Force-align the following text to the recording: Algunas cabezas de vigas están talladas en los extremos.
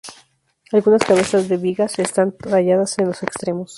Algunas 0.71 1.03
cabezas 1.03 1.47
de 1.47 1.57
vigas 1.57 1.99
están 1.99 2.31
talladas 2.35 2.97
en 2.97 3.05
los 3.05 3.21
extremos. 3.21 3.69